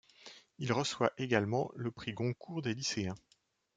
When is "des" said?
2.63-2.73